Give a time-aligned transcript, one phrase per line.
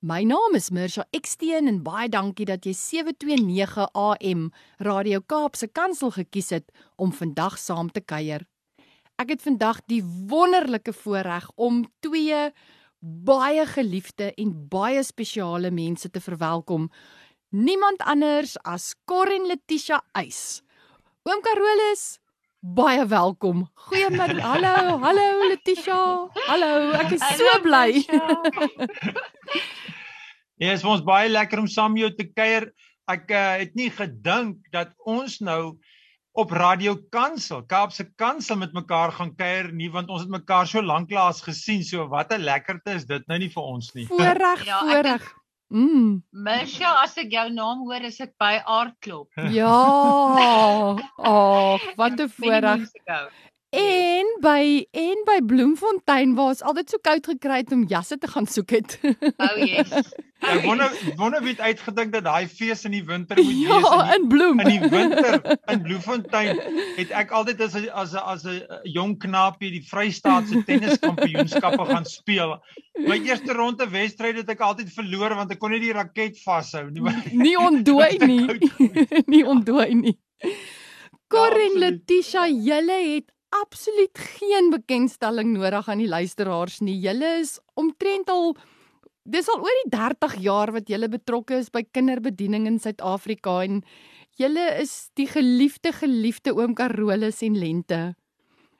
[0.00, 4.44] My naam is Mirsha Eksteen en baie dankie dat jy 729 AM
[4.86, 6.70] Radio Kaap se kantsel gekies het
[7.02, 8.44] om vandag saam te kuier.
[9.18, 9.98] Ek het vandag die
[10.30, 12.44] wonderlike voorreg om twee
[13.02, 16.86] baie geliefde en baie spesiale mense te verwelkom.
[17.50, 20.62] Niemand anders as Corin Letitia Eis.
[21.26, 22.20] Oom Carolus,
[22.60, 23.70] baie welkom.
[23.74, 24.40] Goeiemôre.
[24.42, 26.28] Hallo, hallo Letitia.
[26.48, 28.02] Hallo, ek is so bly.
[28.08, 28.34] Ja,
[30.58, 32.70] dit is vir ons baie lekker om saam jou te kuier.
[33.08, 35.78] Ek uh, het nie gedink dat ons nou
[36.38, 40.82] op Radio Kansel, Kaapse Kansel met mekaar gaan kuier nie, want ons het mekaar so
[40.82, 41.82] lanklaas gesien.
[41.86, 44.06] So wat 'n lekkerte is dit nou nie vir ons nie.
[44.06, 45.37] Voorreg, Ja, voorreg.
[45.68, 46.22] Mm.
[46.32, 49.28] Misha, as ek jou naam hoor, is ek by aardklop.
[49.52, 50.96] Ja.
[51.18, 52.88] Ag, wat 'n voorreg.
[53.70, 58.26] En by en by Bloemfontein waar ons altyd so koud gekry het om jasse te
[58.26, 58.98] gaan soek het.
[59.36, 59.92] Oh yes.
[60.38, 63.88] Ek wonder wonder wie het uitgedink dat daai fees in die winter moet ja, wees
[63.90, 64.60] in die, in Bloem.
[64.62, 66.60] in die winter in Bloemfontein.
[66.98, 72.54] Het ek altyd as as as 'n jong knaapie die Vrystaatse tenniskampioenskappe gaan speel.
[73.02, 76.86] My eerste ronde wedstryd het ek altyd verloor want ek kon nie die raket vashou
[76.90, 77.02] nie.
[77.34, 78.46] nie ontdooi nie.
[79.34, 80.16] nie ontdooi nie.
[81.28, 82.06] Corin absoluut.
[82.06, 86.98] Letitia, julle het absoluut geen bekendstelling nodig aan die luisteraars nie.
[87.02, 88.54] Julle is omtrent al
[89.28, 93.82] dis al oor die 30 jaar wat julle betrokke is by kinderbediening in Suid-Afrika en
[94.40, 98.02] julle is die geliefde geliefde oom Carolus en Lente.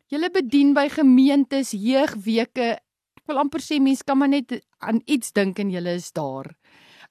[0.09, 2.79] Julle bedien by gemeentes, jeugweke.
[3.19, 6.55] Ek wil amper sê mense kan maar net aan iets dink en julle is daar.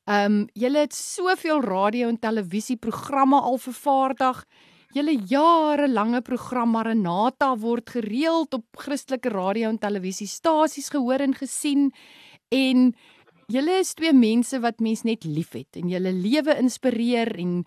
[0.08, 4.40] Ehm um, julle het soveel radio en televisieprogramme al vervaardig.
[4.96, 11.92] Julle jarelange program Maranatha word gereeld op Christelike radio en televisiestasies gehoor en gesien
[12.50, 12.96] en
[13.52, 17.62] julle is twee mense wat mens net liefhet en julle lewe inspireer en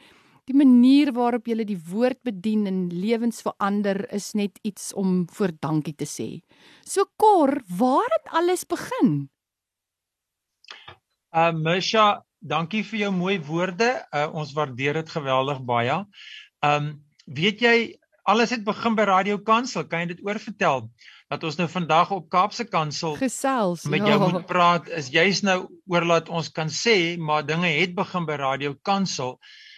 [0.48, 5.54] die manier waarop julle die woord bedien en lewens verander is net iets om voor
[5.62, 6.28] dankie te sê.
[6.84, 9.28] So Kor, waar het alles begin?
[11.30, 13.92] Uh Misha, dankie vir jou mooi woorde.
[14.10, 16.00] Uh ons waardeer dit geweldig baie.
[16.66, 16.92] Um
[17.30, 17.76] weet jy
[18.28, 19.86] alles het begin by Radio Kansel.
[19.86, 20.90] Kan jy dit oorvertel?
[21.30, 23.84] Dat ons nou vandag op Kaapse Kansel Gesels.
[23.86, 27.94] met jou moet praat is juis nou oor laat ons kan sê maar dinge het
[27.94, 29.36] begin by Radio Kansel.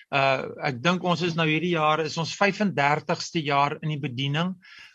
[0.09, 4.55] Uh ek dink ons is nou hierdie jaar is ons 35ste jaar in die bediening.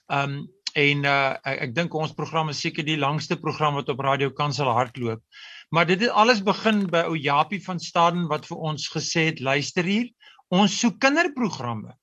[0.09, 4.01] Um en uh ek, ek dink ons program is seker die langste program wat op
[4.01, 5.22] Radio Kansel hardloop.
[5.69, 9.46] Maar dit het alles begin by ou Japie van Staden wat vir ons gesê het
[9.46, 10.09] luister hier,
[10.50, 11.94] ons soek kinderprogramme.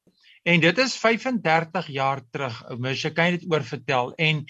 [0.44, 2.56] En dit is 35 jaar terug.
[2.76, 4.44] Mens jy kan dit oor vertel en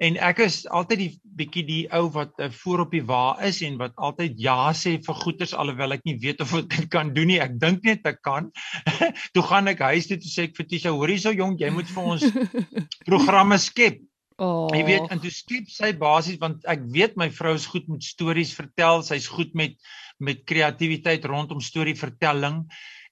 [0.00, 3.58] en ek is altyd die bietjie die ou wat uh, voor op die wa is
[3.66, 7.10] en wat altyd ja sê vir goeders alhoewel ek nie weet of ek dit kan
[7.16, 7.40] doen nie.
[7.42, 8.48] Ek dink net ek kan.
[9.34, 11.90] toe gaan ek huis toe toe sê ek vir Tisha, hoorie so jong, jy moet
[11.90, 12.24] vir ons
[13.10, 13.98] programme skep.
[14.40, 14.70] Oh.
[14.72, 18.06] Jy weet, en toe skep sy basies want ek weet my vrou is goed met
[18.06, 19.76] stories vertel, sy's goed met
[20.20, 22.62] met kreatiwiteit rondom storievertelling.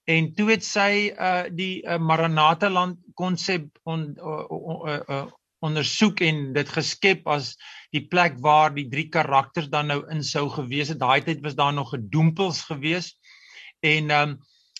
[0.08, 5.24] En toe het sy uh die uh, Maranatha land konsep on, uh, uh, uh,
[5.64, 7.52] ondersoek en dit geskep as
[7.92, 11.00] die plek waar die drie karakters dan nou in sou gewees het.
[11.02, 13.16] Daai tyd was daar nog gedoempels gewees.
[13.84, 14.38] En um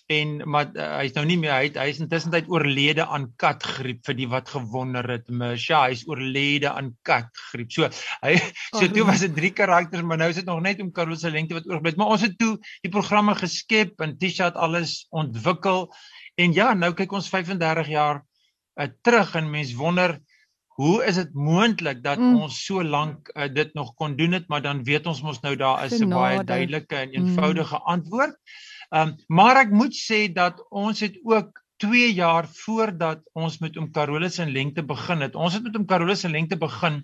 [0.09, 3.27] en maar uh, hy's nou nie meer hy het, hy is intussen tyd oorlede aan
[3.41, 5.27] katgriep vir die wat gewonder het.
[5.29, 7.69] Misha, hy's oorlede aan katgriep.
[7.75, 7.89] So
[8.23, 10.89] hy so Oh, toe was dit drie karakters, maar nou is dit nog net om
[10.95, 11.93] Karoo se lengte wat oorbly.
[11.99, 12.55] Maar ons het toe
[12.85, 15.87] die programme geskep en Tisha het alles ontwikkel.
[16.39, 18.23] En ja, nou kyk ons 35 jaar
[18.79, 20.17] uh, terug en mens wonder
[20.79, 22.33] hoe is dit moontlik dat Mm.
[22.33, 22.41] mm.
[22.47, 25.55] ons so lank uh, dit nog kon doen het, maar dan weet ons mos nou
[25.59, 27.85] daar is 'n baie duidelike en eenvoudige mm.
[27.85, 28.37] antwoord.
[28.89, 33.91] Um maar ek moet sê dat ons het ook 2 jaar voordat ons met oom
[33.91, 35.35] Carolus in lengte begin het.
[35.35, 37.03] Ons het met oom Carolus in lengte begin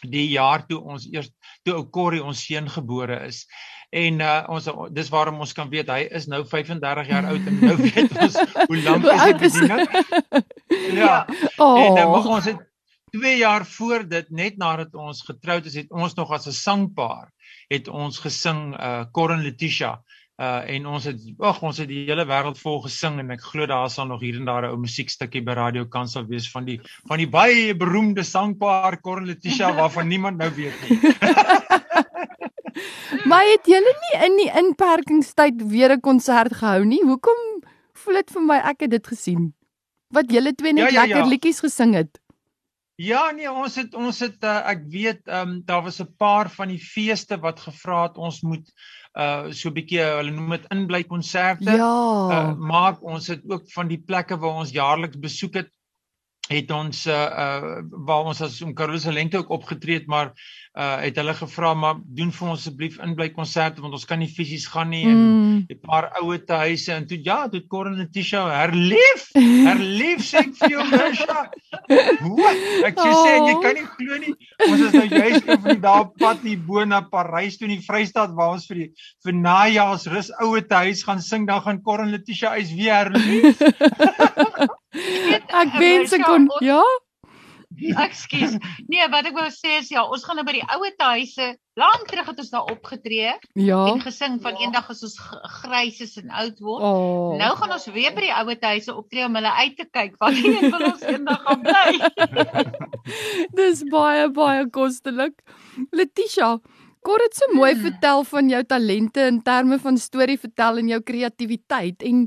[0.00, 1.28] die jaar toe ons eers
[1.66, 3.44] toe ou Corrie ons seun gebore is.
[3.90, 7.60] En uh ons dis waarom ons kan weet hy is nou 35 jaar oud en
[7.60, 9.38] nou weet ons hoe lank is die hy?
[9.44, 9.86] bediening.
[10.94, 11.14] Ja.
[11.58, 11.78] Oh.
[11.78, 12.66] En dan mag ons het
[13.14, 17.30] 2 jaar voor dit net nadat ons getroud is, het ons nog as 'n sangpaar
[17.68, 19.98] het ons gesing uh Corin Letitia
[20.40, 23.66] Uh en ons het ag ons het die hele wêreld vol gesing en ek glo
[23.68, 26.78] daar sal nog hier en daar 'n ou musiekstukkie by Radio Kansel wees van die
[27.10, 30.96] van die baie beroemde sangpaar Corin Letitia waarvan niemand nou weet nie.
[33.30, 37.02] maar het julle nie in die inperkingstyd weer 'n konsert gehou nie?
[37.04, 37.40] Hoekom
[37.92, 39.52] voel dit vir my ek het dit gesien?
[40.08, 41.28] Wat julle twee net ja, ja, lekker ja.
[41.28, 42.20] liedjies gesing het.
[43.00, 46.50] Ja nee, ons het ons het uh, ek weet ehm um, daar was 'n paar
[46.50, 48.72] van die feeste wat gevra het ons moet
[49.18, 51.70] uh so 'n bietjie hulle noem dit inbly konserte.
[51.70, 51.94] Ja.
[52.30, 55.70] Uh, maar ons het ook van die plekke waar ons jaarliks besoek het
[56.50, 60.32] het ons uh, uh waar ons as om Caroline Lente ook opgetree het maar
[60.74, 64.30] uh het hulle gevra maar doen vir ons asseblief inbly konserte want ons kan nie
[64.30, 65.60] fisies gaan nie en mm.
[65.70, 70.42] 'n paar oue te huise en toe ja toe Corin en Tisha herleef herleef sê
[70.42, 71.40] ek vir jou Misha
[72.90, 73.46] ek sê oh.
[73.46, 74.34] jy kan nie glo nie
[74.66, 77.86] ons is nou juist op die daar pad hier bo na Parys toe in die
[77.86, 78.90] Vrystaat waar ons vir die
[79.26, 83.58] vir najaars rus oue te huis gaan sing dan gaan Corin Tisha is weer herleef
[85.62, 86.82] ek wens ek kon ja
[87.80, 88.56] Ekskuus.
[88.90, 91.46] Nee, wat ek wou sê is ja, ons gaan nou by die ouer huise.
[91.78, 93.78] Lank terug het ons daar opgetree ja.
[93.88, 94.66] en gesing van ja.
[94.66, 95.14] eendag as ons
[95.62, 96.82] grys is en oud word.
[96.84, 97.30] Oh.
[97.40, 100.36] Nou gaan ons weer by die ouer huise optree om hulle uit te kyk wat
[100.36, 102.68] een van ons eendag gaan bly.
[103.60, 105.40] Dis baie baie kostelik.
[105.94, 106.56] Letitia,
[107.06, 107.86] kort dit so mooi hmm.
[107.86, 112.26] vertel van jou talente in terme van storie vertel en jou kreatiwiteit en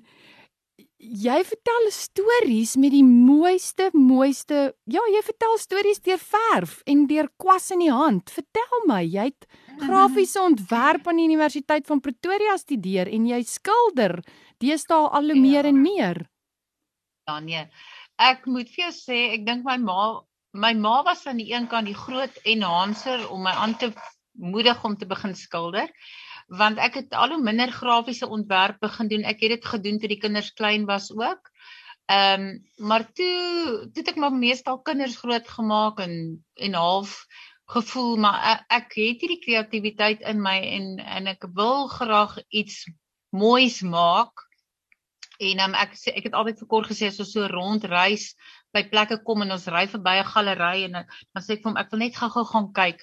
[1.03, 7.29] jy vertel stories met die mooiste mooiste ja jy vertel stories deur verf en deur
[7.41, 8.31] kwas in die hand.
[8.31, 9.47] Vertel my jy het
[9.83, 14.19] grafiese ontwerp aan die universiteit van Pretoria studeer en jy skilder
[14.63, 15.73] deesdae al hoe meer ja.
[15.73, 16.23] en meer.
[17.27, 17.67] Ja nee.
[18.21, 20.23] Ek moet vir jou sê ek dink my ma
[20.53, 23.91] my ma was aan die een kant die groot enhancer om my aan te
[24.37, 25.89] moedig om te begin skilder
[26.47, 29.23] want ek het al hoe minder grafiese ontwerp begin doen.
[29.23, 31.49] Ek het dit gedoen toe die kinders klein was ook.
[32.11, 37.25] Ehm um, maar toe toe ek maar meestal kinders groot gemaak en en half
[37.65, 42.83] gevoel maar ek, ek het hierdie kreatiwiteit in my en en ek wil graag iets
[43.29, 44.43] moois maak.
[45.39, 48.33] En um, ek sê ek het altyd vir kort gesê as ons so rondreis
[48.73, 51.79] by plekke kom en ons ry verby 'n galery en dan sê ek vir hom
[51.81, 53.01] ek wil net gou-gou gaan kyk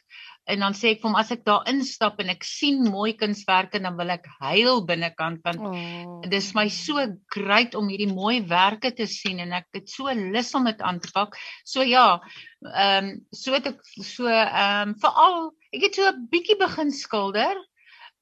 [0.49, 3.81] en dan sê ek vir hom as ek daar instap en ek sien mooi kunswerke
[3.83, 6.21] dan wil ek huil binnekant want oh.
[6.25, 7.05] dit is my so
[7.35, 11.01] great om hierdie mooi werke te sien en ek het so lus om dit aan
[11.01, 11.37] te pak.
[11.65, 12.21] So ja,
[12.67, 16.91] ehm um, so het ek so ehm um, veral ek het so 'n bietjie begin
[16.91, 17.57] skilder.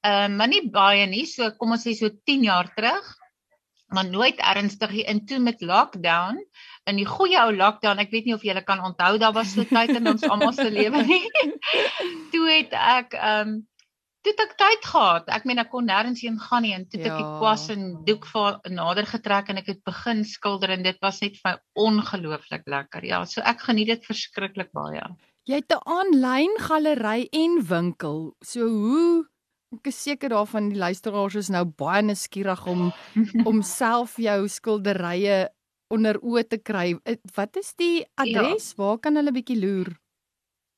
[0.03, 3.15] Ehm um, maar nie baie nie, so kom ons sê so 10 jaar terug.
[3.89, 6.37] Maar nooit ernstig hier in toe met lockdown
[6.89, 9.65] in die goeie ou lockdown, ek weet nie of julle kan onthou daar was so
[9.69, 11.25] tyd in ons almal se lewe nie.
[12.33, 13.57] toe het ek ehm um,
[14.19, 15.29] toe het ek tyd gehad.
[15.31, 17.13] Ek meen ek kon nêrens heen gaan nie en toe het ja.
[17.13, 18.27] ek die kwas en doek
[18.67, 23.07] nader getrek en ek het begin skilder en dit was net vir ongelooflik lekker.
[23.07, 25.05] Ja, so ek geniet dit verskriklik baie.
[25.47, 28.35] Jy het 'n aanlyn galery en winkel.
[28.43, 29.25] So hoe
[29.69, 32.87] Ek is seker daarvan die luisteraars is nou baie nuuskierig om
[33.49, 35.47] om self jou skilderye
[35.93, 36.93] onder oë te kry.
[37.35, 38.71] Wat is die adres?
[38.73, 38.77] Ja.
[38.81, 39.91] Waar kan hulle bietjie loer?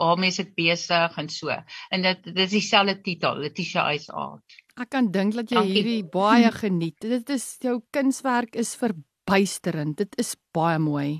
[0.00, 1.52] waarmee is ek besig en so.
[1.92, 4.60] En dit dis dieselfde titel, Letitia Ice Art.
[4.80, 5.74] Ek kan dink dat jy Dankie.
[5.76, 6.96] hierdie baie geniet.
[7.04, 9.98] Dit is jou kunswerk is verbuisterend.
[10.00, 11.10] Dit is baie mooi.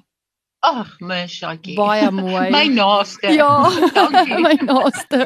[0.65, 1.77] Ag, my Shakie.
[1.77, 2.49] Baie mooi.
[2.53, 3.35] my naaste.
[3.37, 3.53] Ja.
[3.99, 4.41] Dankie.
[4.45, 5.23] my naaste.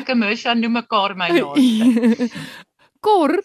[0.00, 2.30] ek en Misha noem mekaar my naaste.
[3.04, 3.36] Kor,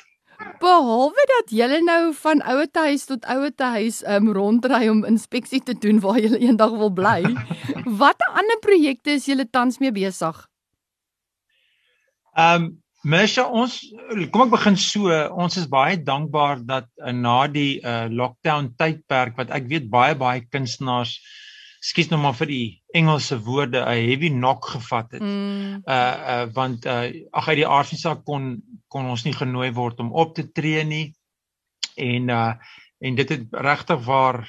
[0.61, 5.73] Behalwe dat julle nou van ouer huis tot ouer huis um rondry om inspeksie te
[5.73, 7.21] doen waar julle eendag wil bly,
[8.01, 10.41] watter ander projekte is julle tans mee besig?
[12.35, 12.75] Um
[13.05, 13.73] Mesha ons
[14.33, 19.37] kom ek begin so ons is baie dankbaar dat uh, na die uh, lockdown tydperk
[19.37, 21.19] wat ek weet baie baie kunstenaars
[21.85, 25.21] skuis nou maar vir die Engelse woorde 'n heavy knock gevat het.
[25.21, 25.81] Mm.
[25.85, 30.13] Uh uh want uh ag uit die aardse kon kon ons nie genooi word om
[30.13, 31.13] op te tree nie.
[31.95, 32.53] En uh
[32.99, 34.47] en dit het regtig waar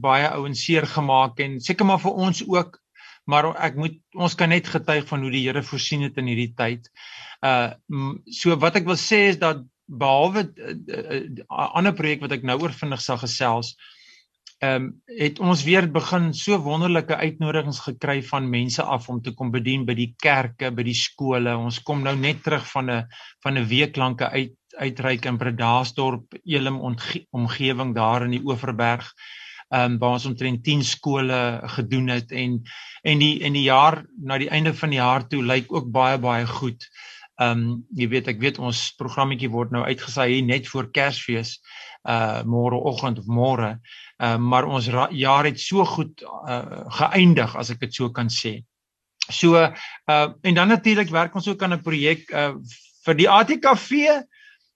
[0.00, 2.80] baie ouens seer gemaak en seker maar vir ons ook
[3.24, 6.52] maar ek moet ons kan net getuig van hoe die Here voorsien het in hierdie
[6.54, 6.90] tyd.
[7.42, 7.72] Uh
[8.26, 12.32] so wat ek wil sê is dat behalwe 'n uh, uh, uh, ander projek wat
[12.32, 13.76] ek nou oor vinnig sal gesels,
[14.64, 19.34] ehm um, het ons weer begin so wonderlike uitnodigings gekry van mense af om te
[19.36, 21.52] kom bedien by die kerke, by die skole.
[21.56, 23.04] Ons kom nou net terug van 'n
[23.44, 26.80] van 'n week lanke uit uitreik in Bredasdorp, Elim
[27.30, 29.12] omgewing daar in die Oeverberg.
[29.68, 32.62] Ehm um, waar ons omtrent 10 skole gedoen het en
[33.02, 36.18] en die in die jaar na die einde van die jaar toe lyk ook baie
[36.18, 36.80] baie goed.
[36.84, 41.58] Ehm um, jy weet ek weet ons programmetjie word nou uitgesaai hier net voor Kersfees
[42.06, 43.76] uh môreoggend of môre.
[44.22, 48.30] Ehm uh, maar ons jaar het so goed uh geëindig as ek dit so kan
[48.30, 48.62] sê.
[49.28, 52.54] So uh en dan natuurlik werk ons ook aan 'n projek uh
[53.06, 53.90] vir die ATKV.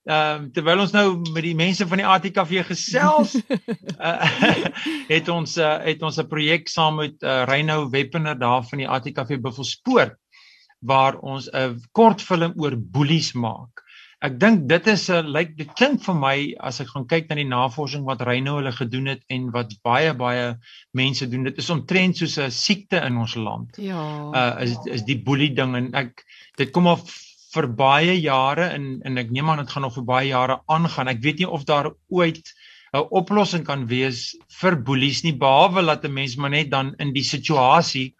[0.01, 4.17] Ehm uh, terwyl ons nou met die mense van die ATKV gesels, uh,
[5.15, 8.89] het ons uh, het ons 'n projek saam met uh, Reynou Weppener daar van die
[8.89, 10.17] ATKV Buffelspoort
[10.81, 13.83] waar ons 'n kortfilm oor boelies maak.
[14.21, 17.29] Ek dink dit is 'n lyk like, dit klink vir my as ek gaan kyk
[17.29, 20.57] na die navorsing wat Reyno hulle gedoen het en wat baie baie
[20.93, 21.43] mense doen.
[21.43, 23.77] Dit is omtrent soos 'n siekte in ons land.
[23.77, 24.01] Ja.
[24.33, 26.23] Uh is is die boelie ding en ek
[26.57, 27.01] dit kom al
[27.53, 31.07] vir baie jare en en ek neem aan dit gaan nog vir baie jare aangaan.
[31.07, 32.53] Ek weet nie of daar ooit
[32.93, 37.13] 'n oplossing kan wees vir boelies nie behalwe dat 'n mens maar net dan in
[37.13, 38.13] die situasie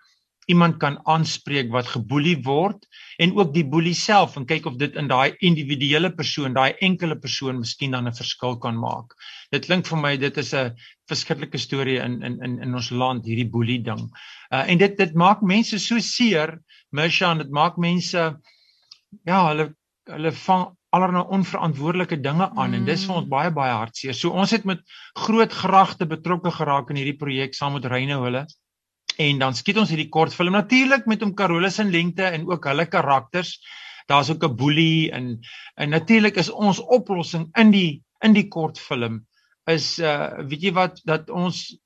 [0.51, 2.85] iemand kan aanspreek wat geboelie word
[3.23, 7.17] en ook die boelie self en kyk of dit in daai individuele persoon, daai enkele
[7.19, 9.15] persoon miskien dan 'n verskil kan maak.
[9.51, 10.75] Dit klink vir my dit is 'n
[11.09, 14.03] verskriklike storie in in in in ons land hierdie boelie ding.
[14.51, 16.59] Uh en dit dit maak mense so seer,
[16.91, 18.37] Misha, dit maak mense
[19.25, 19.73] ja, hulle
[20.09, 22.73] hulle vang allerlei onverantwoordelike dinge aan mm.
[22.73, 24.13] en dis vir ons baie baie hartseer.
[24.13, 24.81] So ons het met
[25.15, 28.45] groot gragte betrokke geraak in hierdie projek saam met Reyne hulle
[29.21, 32.87] en dan skiet ons hierdie kortfilm natuurlik met hom Carolus en Lengte en ook hulle
[32.89, 33.57] karakters.
[34.09, 35.39] Daar's ook 'n boelie en
[35.75, 39.25] en natuurlik is ons oplossing in die in die kortfilm
[39.69, 41.77] is uh weet jy wat dat ons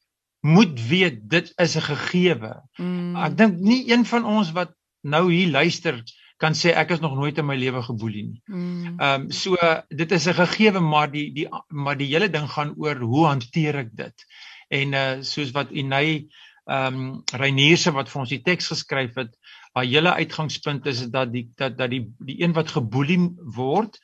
[0.45, 2.53] moet weet dit is 'n gegewe.
[2.77, 3.15] Mm.
[3.15, 6.03] Ek dink nie een van ons wat nou hier luister
[6.37, 8.41] kan sê ek is nog nooit in my lewe geboelie nie.
[8.45, 8.99] Mm.
[8.99, 9.55] Ehm um, so
[9.89, 13.75] dit is 'n gegewe maar die die maar die hele ding gaan oor hoe hanteer
[13.75, 14.25] ek dit.
[14.69, 16.27] En uh soos wat Inay
[16.65, 19.33] ehm um, Reinierse wat vir ons die teks geskryf het,
[19.77, 23.19] haar hele uitgangspunt is dat die dat dat die die een wat geboelie
[23.57, 23.99] word,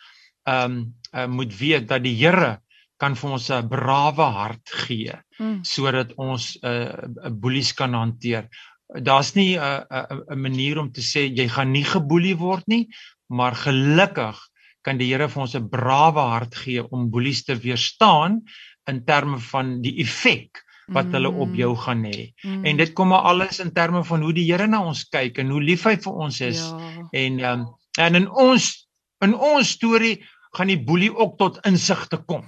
[0.46, 2.60] ehm um, uh, moet weet dat die Here
[3.02, 5.64] kan vir ons 'n brawe hart gee mm.
[5.66, 8.50] sodat ons 'n uh, 'n boelies kan hanteer.
[8.88, 12.38] Daar's nie 'n uh, 'n uh, 'n manier om te sê jy gaan nie geboelie
[12.38, 12.88] word nie,
[13.28, 14.38] maar gelukkig
[14.82, 18.42] kan die Here vir ons 'n brawe hart gee om boelies te weerstaan
[18.90, 20.62] in terme van die effek
[20.96, 21.80] wat hulle op jou mm.
[21.86, 22.28] gaan hê.
[22.44, 22.66] Mm.
[22.66, 25.50] En dit kom maar alles in terme van hoe die Here na ons kyk en
[25.54, 26.62] hoe lief hy vir ons is.
[26.68, 27.08] Ja.
[27.24, 27.66] En um,
[28.00, 28.70] en in ons
[29.26, 30.16] in ons storie
[30.58, 32.44] gaan die boelie ook tot insig te kom.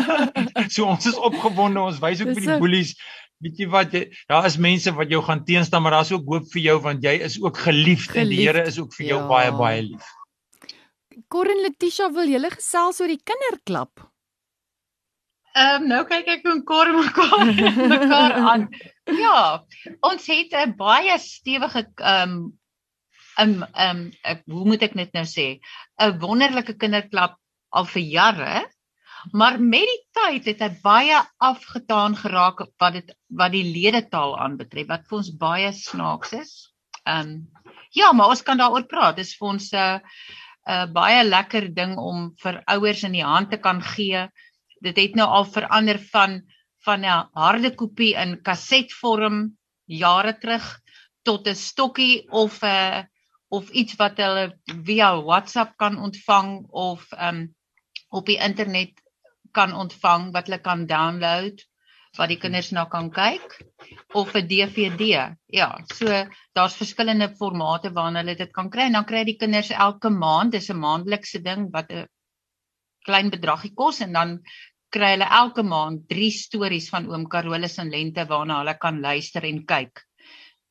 [0.74, 2.94] so ons is opgewonde, ons wys ook vir die boelies
[3.38, 6.46] Weet jy wat jy daar is mense wat jou gaan teenstaan maar daar's ook hoop
[6.50, 8.16] vir jou want jy is ook geliefd, geliefd.
[8.18, 9.28] en die Here is ook vir jou ja.
[9.30, 10.08] baie baie lief.
[11.30, 14.07] Corin Letitia wil julle gesels oor die kinderklub.
[15.58, 17.50] Ehm um, nou kyk ek hoe kor mekaar
[17.90, 18.64] mekaar aan.
[19.18, 19.64] Ja,
[20.06, 22.36] ons het 'n baie stewige ehm um,
[23.42, 25.46] ehm um, ehm um, hoe moet ek dit nou sê?
[25.98, 27.34] 'n Wonderlike kinderklub
[27.70, 28.54] al vir jare.
[29.32, 34.86] Maar met die tyd het hy baie afgetaan geraak wat dit wat die ledetaal aanbetref
[34.86, 36.52] wat vir ons baie snaaks is.
[37.02, 37.48] Ehm um,
[37.90, 39.16] ja, maar ons kan daaroor praat.
[39.16, 39.98] Dit is vir ons 'n uh,
[40.68, 44.28] 'n uh, baie lekker ding om vir ouers in die hand te kan gee
[44.80, 46.42] dit het nou al verander van
[46.84, 50.80] van 'n harde kopie in kasetvorm jare terug
[51.22, 53.02] tot 'n stokkie of 'n uh,
[53.48, 54.52] of iets wat hulle
[54.84, 57.46] via WhatsApp kan ontvang of um
[58.08, 59.00] op die internet
[59.52, 61.64] kan ontvang wat hulle kan download
[62.16, 63.58] wat die kinders nou kan kyk
[64.16, 65.34] of 'n DVD.
[65.46, 66.06] Ja, so
[66.52, 70.52] daar's verskillende formate waarna hulle dit kan kry en dan kry die kinders elke maand,
[70.52, 72.06] dis 'n maandelikse ding wat 'n
[73.08, 74.34] klein bedragie kos en dan
[74.94, 79.44] kry hulle elke maand 3 stories van oom Carolus en Lente waarna hulle kan luister
[79.48, 80.04] en kyk.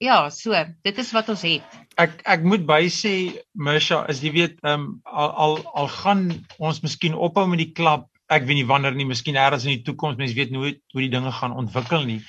[0.02, 0.54] Ja, so,
[0.86, 1.78] dit is wat ons het.
[1.98, 3.14] Ek ek moet by sê
[3.58, 6.28] Misha, as jy weet, ehm um, al, al al gaan
[6.62, 8.06] ons miskien ophou met die klub.
[8.30, 11.14] Ek weet nie wanneer nie, miskien eers in die toekoms, mense weet nooit hoe die
[11.14, 12.22] dinge gaan ontwikkel nie.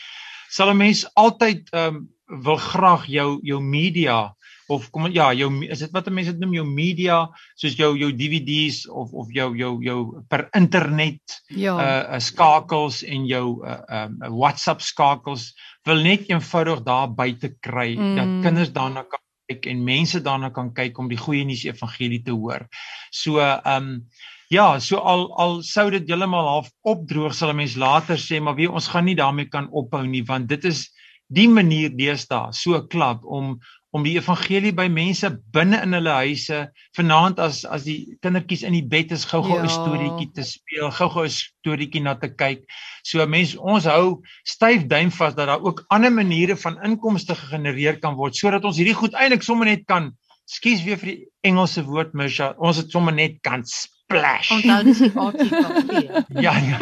[0.49, 2.07] sal 'n mens altyd ehm um,
[2.45, 4.35] wil graag jou jou media
[4.69, 7.23] of kom ja, jou is dit wat mense noem jou media
[7.57, 11.77] soos jou jou DVD's of of jou jou jou per internet ja.
[11.77, 15.53] uh skakels en jou uh um uh, WhatsApp skakels
[15.89, 18.17] wil net eenvoudig daar buite kry mm.
[18.21, 22.21] dat kinders daarna kan kyk en mense daarna kan kyk om die goeie nuus evangelie
[22.25, 22.69] te hoor.
[23.11, 24.05] So um
[24.49, 28.57] Ja, so al al sou dit heeltemal half opdroog sal 'n mens later sê, maar
[28.57, 30.89] wie ons gaan nie daarmee kan ophou nie want dit is
[31.29, 33.59] die manier deesdae so klap om
[33.99, 36.61] om die evangelie by mense binne in hulle huise
[36.97, 39.75] vanaand as as die kindertjies in die bed is gou-gou 'n ja.
[39.75, 42.63] storieetjie te speel, gou-gou 'n storieetjie na te kyk.
[43.03, 47.99] So mense ons hou styf duim vas dat daar ook ander maniere van inkomste gegenereer
[47.99, 50.13] kan word sodat ons hierdie goed eintlik sommer net kan
[50.49, 53.65] skuis weer vir die Engelse woord Misha, ons het sommer net kan
[54.09, 54.51] splash.
[54.51, 55.65] Onthou dis die artikel.
[56.47, 56.79] ja, ja.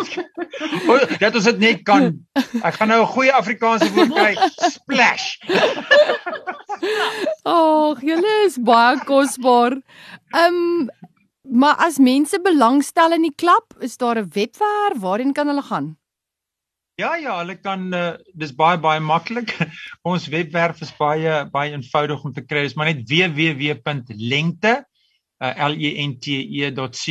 [0.87, 2.13] O, dat ons dit net kan.
[2.63, 4.35] Ek gaan nou 'n goeie Afrikaanse woord kry.
[4.71, 5.27] Splash.
[7.57, 9.81] Ag, julle is baie kosbaar.
[10.35, 10.89] Ehm um,
[11.47, 15.97] maar as mense belangstel in die klub, is daar 'n webwerf waarheen kan hulle gaan?
[16.97, 19.55] Ja ja, hulle kan uh, dis baie baie maklik.
[20.11, 22.63] Ons webwerf is baie baie eenvoudig om te kry.
[22.63, 24.87] Dis maar net www.lengte
[25.41, 27.05] uh, lente.co.za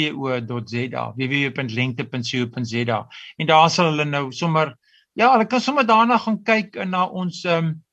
[1.17, 2.99] www.lente.co.za
[3.37, 4.75] en daar sal hulle nou sommer
[5.15, 7.85] ja, hulle kan sommer daarna gaan kyk na ons um,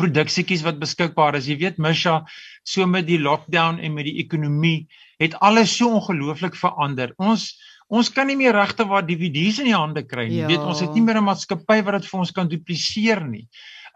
[0.00, 1.48] produksietjies wat beskikbaar is.
[1.50, 2.22] Jy weet Misha,
[2.64, 4.86] so met die lockdown en met die ekonomie
[5.20, 7.12] het alles so ongelooflik verander.
[7.20, 7.52] Ons
[7.94, 10.38] ons kan nie meer regte waar DVD's in die hande kry nie.
[10.40, 10.50] Jy ja.
[10.54, 13.44] weet, ons het nie meer 'n maatskappy wat dit vir ons kan dupliseer nie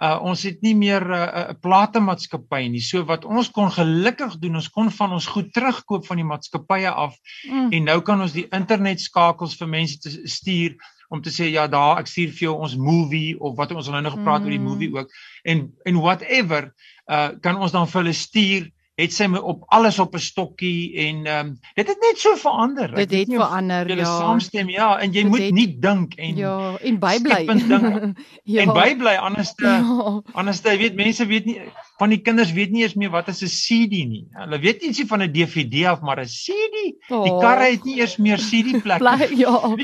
[0.03, 2.81] uh, ons het nie meer 'n uh, uh, platemaatskappy nie.
[2.81, 6.91] So wat ons kon gelukkig doen, ons kon van ons goed terugkoop van die maatskappye
[6.91, 7.17] af
[7.51, 7.73] mm.
[7.73, 10.77] en nou kan ons die internet skakels vir mense te stuur
[11.09, 14.01] om te sê ja, daar ek stuur vir jou ons movie of wat ons nou
[14.03, 14.45] nog gepraat mm.
[14.45, 15.11] oor die movie ook
[15.45, 16.73] en en whatever
[17.09, 20.97] uh kan ons dan vir hulle stuur het sy my op alles op 'n stokkie
[21.07, 22.95] en ehm um, dit het net so verander.
[22.95, 24.05] Dit het verander, ja.
[24.05, 27.45] Saamstem, ja, en jy dit moet het, nie dink en Ja, en bybly.
[28.55, 28.61] ja.
[28.61, 30.23] En bybly anders te ja.
[30.33, 31.61] anders te weet mense weet nie
[31.99, 34.27] van die kinders weet nie eens meer wat is 'n CD nie.
[34.33, 36.99] Hulle weet nie ietsie van 'n DVD af, maar 'n CD.
[37.09, 37.23] Oh.
[37.23, 39.39] Die karre het nie eers meer CD plek nie.
[39.39, 39.77] Ja.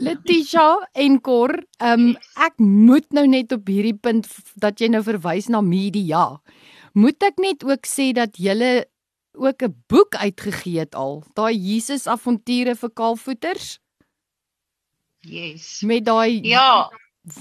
[0.00, 5.02] Letitia en Cor, ehm um, ek moet nou net op hierdie punt dat jy nou
[5.02, 6.40] verwys na media.
[6.92, 8.86] Moet ek net ook sê dat julle
[9.38, 13.78] ook 'n boek uitgegee het al, daai Jesus avonture vir kaalvoeters?
[15.20, 15.80] Yes.
[15.80, 16.90] Met daai Ja,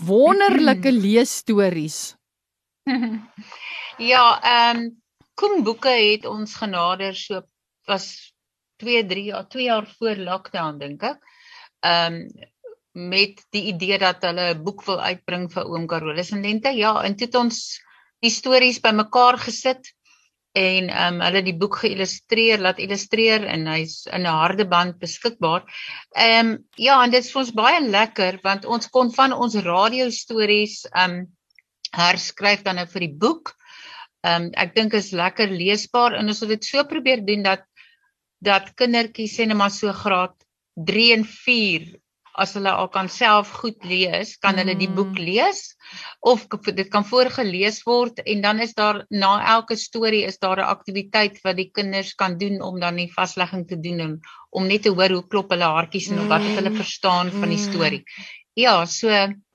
[0.05, 2.15] wonderlike leesstories.
[3.97, 5.01] ja, ehm um,
[5.35, 7.41] Koen Boeke het ons genader so
[7.87, 8.33] was
[8.77, 11.19] 2 3 jaar 2 jaar voor lockdown dink ek.
[11.79, 12.27] Ehm um,
[12.91, 16.69] met die idee dat hulle 'n boek wil uitbring vir oom Carolus en Lente.
[16.75, 17.79] Ja, en toe het ons
[18.23, 19.93] die stories bymekaar gesit
[20.57, 24.97] en ehm um, hulle die boek geïllustreer, laat illustreer en hy's in 'n harde band
[24.99, 25.63] beskikbaar.
[26.15, 29.55] Ehm um, ja, en dit is vir ons baie lekker want ons kon van ons
[29.55, 31.27] radio stories ehm um,
[31.91, 33.53] herskryf dan nou vir die boek.
[34.23, 37.63] Ehm um, ek dink is lekker leesbaar en ons het dit so probeer doen dat
[38.41, 40.35] dat kindertjies sê net maar so graad
[40.75, 41.99] 3 en 4
[42.33, 45.23] as hulle al kan self goed lees, kan hulle die boek mm.
[45.25, 45.61] lees
[46.21, 50.71] of dit kan voorgeles word en dan is daar na elke storie is daar 'n
[50.75, 54.83] aktiwiteit wat die kinders kan doen om dan die vaslegging te doen en om net
[54.83, 56.81] te hoor hoe klop hulle hartjies en wat het hulle mm.
[56.83, 58.03] verstaan van die storie.
[58.53, 59.09] Ja, so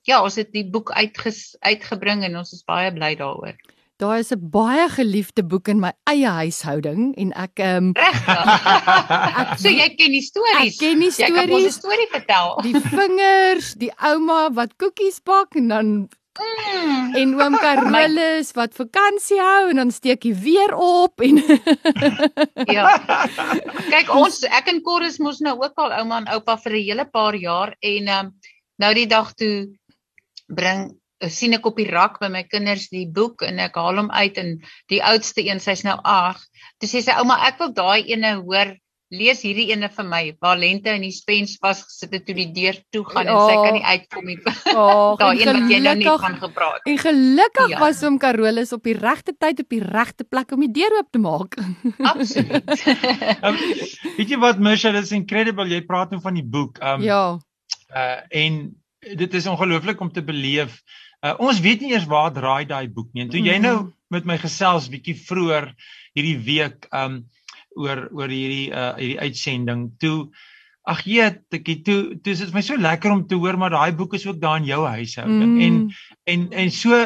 [0.05, 3.57] ja, ons het die boek uitges, uitgebring en ons is baie bly daaroor.
[3.97, 7.93] Daar is 'n baie geliefde boek in my eie huishouding en ek ehm um,
[9.41, 10.75] ek so jy ken die stories.
[10.75, 11.31] Ek ken die stories.
[11.31, 12.59] Jy kan ons 'n storie vertel.
[12.67, 15.87] Die vingers, die ouma wat koekies bak en dan
[16.35, 17.15] mm.
[17.15, 21.39] en oom Carolus wat vakansie hou en dan steek hy weer op en
[22.77, 22.99] Ja.
[23.95, 27.07] Kyk ons ek en Corus mos nou ook al ouma en oupa vir 'n hele
[27.07, 28.35] paar jaar en ehm um,
[28.83, 29.71] nou die dag toe
[30.51, 30.99] bring
[31.33, 34.39] sien ek op die rak by my kinders die boek en ek haal hom uit
[34.41, 34.57] en
[34.93, 36.49] die oudste een sy's nou 8.
[36.81, 38.75] Toe sê sy ouma ek wil daai ene hoor
[39.15, 42.79] lees hierdie ene vir my waar lente in die spens vasgesit het toe die deur
[42.95, 44.37] toe gaan en sy kan nie uitkom nie.
[44.73, 46.87] Oh, daai een wat jy nou nie van gepraat het.
[46.91, 47.81] En gelukkig ja.
[47.83, 51.11] was hom Carolus op die regte tyd op die regte plek om die deur oop
[51.15, 51.59] te maak.
[52.13, 52.87] Absoluut.
[53.47, 53.61] um,
[54.19, 56.81] weet jy wat Misha dit is incredible jy praat nou van die boek.
[56.83, 57.25] Um, ja.
[57.95, 58.65] Uh en
[59.05, 60.81] dit is ongelooflik om te beleef.
[61.25, 63.23] Uh, ons weet nie eers waar draai daai boek nie.
[63.25, 63.93] En toe jy nou mm-hmm.
[64.13, 65.71] met my gesels bietjie vroeër
[66.15, 67.23] hierdie week um
[67.81, 70.29] oor oor hierdie uh hierdie uitsending, toe
[70.85, 73.95] ag jee, tikkie toe toe is dit my so lekker om te hoor maar daai
[73.97, 75.61] boek is ook daar in jou huishouding Mm.
[75.67, 75.77] en
[76.29, 76.99] en en so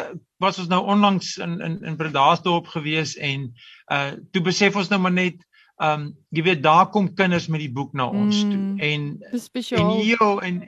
[0.43, 3.53] was ons nou onlangs in in in Bredasdorp gewees en
[3.93, 5.39] uh toe besef ons nou maar net
[5.79, 8.51] um jy weet daar kom kinders met die boek na ons Mm.
[8.51, 10.03] toe en Dis en spesiaal.
[10.03, 10.59] jo en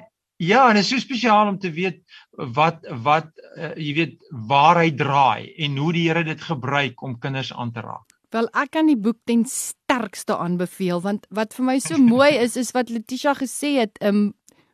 [0.40, 2.00] ja en dit is so spesiaal om te weet
[2.56, 4.16] wat wat uh, jy weet
[4.48, 8.16] waar hy draai en hoe die Here dit gebruik om kinders aan te raak.
[8.30, 12.56] Wel ek kan die boek ten sterkste aanbeveel want wat vir my so mooi is
[12.56, 14.30] is wat Letitia gesê het, um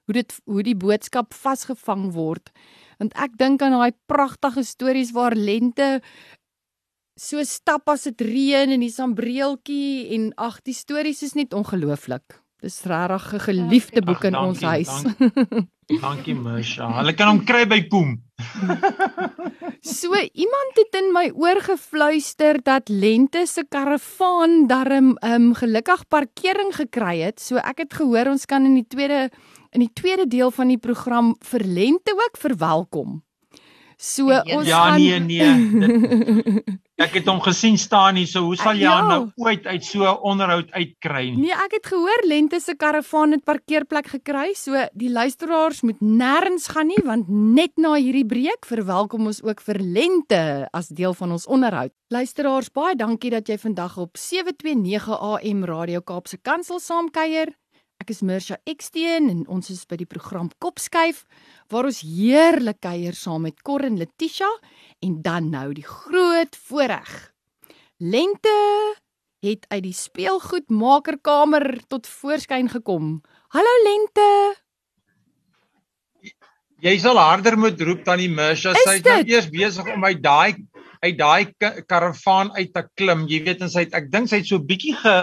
[0.07, 2.53] hoe dit hoe die boodskap vasgevang word.
[3.01, 6.01] Want ek dink aan daai pragtige stories waar lente
[7.17, 12.39] so stap as dit reën en die sambreeltjie en ag die stories is net ongelooflik.
[12.61, 15.05] Dis regtig 'n geliefde boek in Ag, ons dankie, huis.
[16.01, 16.89] Dankie Misha.
[16.99, 18.23] Hulle kan hom kry by Poem.
[19.87, 26.75] So iemand het in my oor gefluister dat Lente se karavaan darm um gelukkig parkering
[26.75, 27.39] gekry het.
[27.41, 29.31] So ek het gehoor ons kan in die tweede
[29.71, 33.23] in die tweede deel van die program vir Lente ook verwelkom.
[33.99, 35.71] So ons Ja gaan nee nee.
[35.81, 39.01] Dit, ek het hom gesien staan hier, so hoe sal jy Ja.
[39.09, 41.31] nou ooit uit so 'n onderhoud uitkry?
[41.33, 44.53] Nee, ek het gehoor Lente se karavaan het parkeerplek gekry.
[44.55, 49.61] So die luisteraars moet nêrens gaan nie want net na hierdie breek verwelkom ons ook
[49.61, 51.93] vir Lente as deel van ons onderhoud.
[52.09, 57.49] Luisteraars, baie dankie dat jy vandag op 729 AM Radio Kaapse Kansel saamkuier.
[57.99, 61.25] Ek is Mirsha Eksteen en ons is by die program Kopskuif
[61.73, 64.49] waar ons heerlik kuier saam met Cor en Letitia
[65.05, 67.33] en dan nou die groot voorreg.
[67.99, 68.55] Lente
[69.45, 73.21] het uit die speelgoedmakerkamer tot voorskyn gekom.
[73.55, 74.29] Hallo Lente.
[76.85, 78.73] Jy sal harder moet roep Misha.
[78.73, 80.57] Is Sy is nou eers besig om uit daai
[81.03, 83.27] uit daai ka- karavaan uit te klim.
[83.29, 85.15] Jy weet en sy het, ek dink sy het so bietjie ge,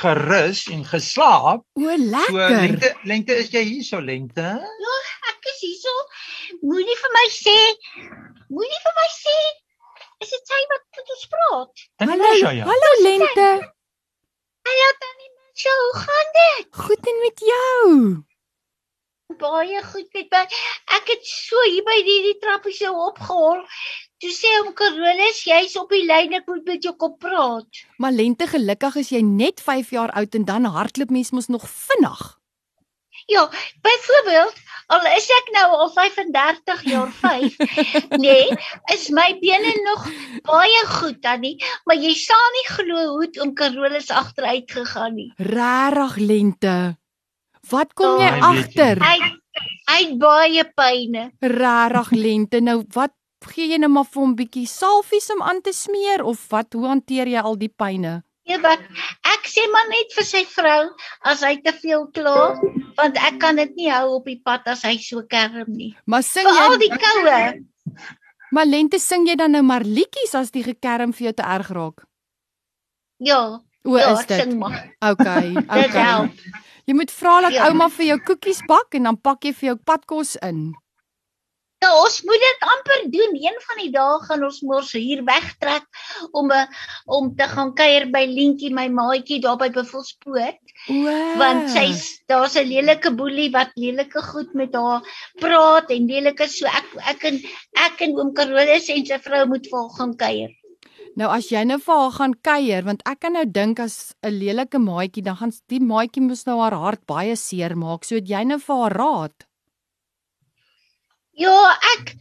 [0.00, 1.64] gerus en geslaap.
[1.74, 2.56] O, So lekker.
[2.62, 4.46] lengte lengte is jy hier so lengte?
[5.32, 5.94] Ek is hierso.
[6.62, 7.56] Moenie vir my sê.
[8.50, 9.38] Moenie vir my sê.
[10.24, 11.82] Is dit sy wat met ons praat?
[12.00, 12.64] Dan Hallo, ja.
[12.64, 13.48] hallo Lente.
[14.66, 16.66] Hallo tannie Mitchell, hoe gaan dit?
[16.86, 18.24] Goed en met jou?
[19.38, 20.42] Baie goed met my.
[20.96, 23.60] Ek het so hier by die, die trappie so opgehol.
[24.16, 27.82] Toe sê hom Carolus, jy's op die lyn, ek moet met jou kom praat.
[28.00, 31.66] Maar Lente, gelukkig is jy net 5 jaar oud en dan hardloop mens mos nog
[31.68, 32.22] vinnig.
[33.28, 33.42] Ja,
[33.84, 34.56] byvoorbeeld,
[34.94, 37.58] al is ek nou al 35 jaar 5,
[38.24, 38.56] nee,
[38.94, 40.06] is my bene nog
[40.48, 45.28] baie goed tannie, maar jy sal nie glo hoe het oom Carolus agteruit gegaan nie.
[45.36, 46.76] Regtig Lente.
[47.68, 48.48] Wat kom weet jy.
[48.48, 49.04] agter?
[49.04, 49.18] Hy
[49.90, 51.28] hy het baie pyne.
[51.40, 52.64] Regtig Lente.
[52.64, 53.12] Nou wat
[53.50, 56.72] gee jy nou maar vir hom bietjie salfies om aan te smeer of wat?
[56.74, 58.22] Hoe hanteer jy al die pyne?
[58.46, 58.78] Ja, wat
[59.26, 60.90] ek sê maar net vir sy vrou
[61.26, 62.54] as hy te veel kla,
[62.96, 65.96] want ek kan dit nie hou op die pad as hy so kerm nie.
[66.06, 67.40] Maar sing Veral jy die koue.
[68.54, 71.72] Maar Lente sing jy dan nou maar liedjies as die gekerm vir jou te erg
[71.74, 72.04] raak?
[73.18, 74.40] Ja, O, ja, is dit?
[74.40, 74.78] sing maar.
[75.00, 76.30] Okay, okay.
[76.86, 77.68] Jy moet vra dat Ja.
[77.68, 80.74] ouma vir jou koekies bak en dan pak jy vir jou padkos in.
[81.84, 83.34] Ja, ons moet dit amper doen.
[83.36, 85.84] Een van die dae gaan ons mos hier wegtrek
[86.32, 86.68] om 'n
[87.16, 90.56] om te gaan kuier by Lientjie, my maatjie daar by Buffelspoort,
[90.88, 91.02] O.
[91.42, 95.02] want sy's daar's 'n lelike boelie wat lelike goed met haar
[95.40, 97.40] praat en lelike so ek ek en
[97.86, 100.50] ek en oom Carolus en sy vrou moet vir haar gaan kuier.
[101.16, 104.32] Nou as jy nou vir haar gaan kuier, want ek kan nou dink as 'n
[104.32, 108.04] lelike maatjie, dan gaan die maatjie mos nou haar hart baie seer maak.
[108.04, 109.46] So het jy nou vir haar raad.
[111.36, 111.56] Ja,
[111.94, 112.14] ek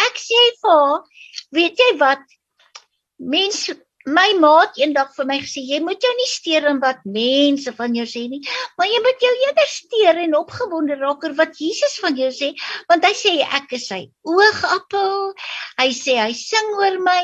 [0.00, 2.22] ek sê vir haar, weet jy wat?
[3.20, 7.70] Mense my maat eendag vir my gesê, jy moet jou nie steur in wat mense
[7.76, 8.40] van jou sê nie,
[8.78, 12.50] maar jy moet jou eerder steur en opgewonde raak oor wat Jesus van jou sê,
[12.90, 15.30] want hy sê ek is sy oogappel.
[15.78, 17.22] Hy sê hy sing oor my.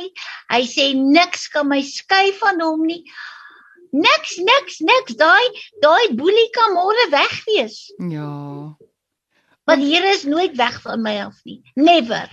[0.52, 3.02] Hy sê niks kan my skei van hom nie.
[3.92, 5.16] Niks, niks, niks.
[5.18, 5.48] Daai
[5.82, 7.88] daai boelie kan môre weg wees.
[8.12, 8.76] Ja.
[9.68, 11.60] Maar die Here is nooit weg van my af nie.
[11.76, 12.32] Never.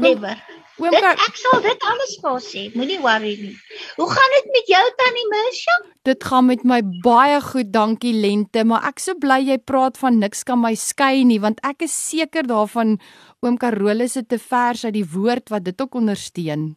[0.00, 0.38] Never.
[0.78, 2.64] Oom Dit, Kar, ek sal dit alles vir sê.
[2.78, 3.54] Moenie worry nie.
[3.98, 5.78] Hoe gaan dit met jou tannie Misha?
[6.08, 10.20] dit gaan met my baie goed, dankie Lente, maar ek so bly jy praat van
[10.22, 12.96] niks kan my skei nie, want ek is seker daarvan
[13.44, 16.70] oom Carolus het te vers uit die woord wat dit ook ondersteun.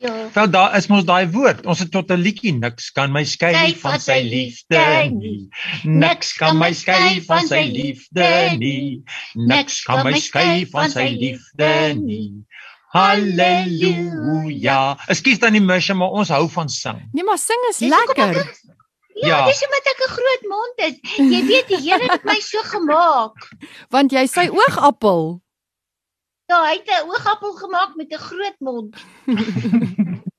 [0.00, 0.30] Ja.
[0.32, 1.66] Wel daar is mos daai woord.
[1.68, 5.48] Ons het tot 'n liedjie niks kan my skei Skei van sy liefde nie.
[5.84, 9.02] Niks kan my skei van sy liefde nie.
[9.34, 12.32] Niks kan my skei van sy liefde nie.
[12.96, 14.96] Halleluja.
[15.12, 16.98] Ekskuus dan die missie, maar ons hou van sing.
[17.12, 18.40] Nee, maar sing is Dis lekker.
[18.40, 18.58] ek-
[19.20, 19.46] Ja, Ja.
[19.46, 20.96] dis omdat ek 'n groot mond het.
[21.16, 23.36] Jy weet die Here het my so gemaak.
[23.90, 25.42] Want jy sy oogappel.
[26.50, 28.96] Ja, hy het 'n oogappel gemaak met 'n groot mond.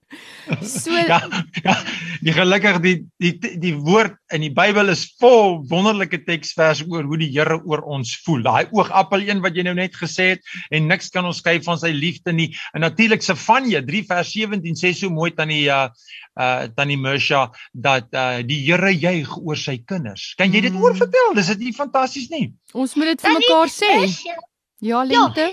[0.62, 1.22] So Ja,
[1.64, 1.74] ja,
[2.20, 7.18] die gelukkig die die die woord in die Bybel is vol wonderlike teksverse oor hoe
[7.22, 8.44] die Here oor ons voel.
[8.44, 10.44] Daai oogappel een wat jy nou net gesê het
[10.76, 12.50] en niks kan ons skei van sy liefde nie.
[12.76, 15.88] En natuurlik Sefanje 3 vers 17 sê so mooi tannie uh
[16.36, 20.34] uh tannie Mersha dat uh die Here juig oor sy kinders.
[20.36, 20.82] Kan jy dit Mm.
[20.84, 21.34] oor vertel?
[21.40, 22.52] Dis dit nie fantasties nie?
[22.74, 23.96] ons moet dit vir mekaar sê.
[24.04, 24.36] Mersha,
[24.82, 25.46] Ja, Lente.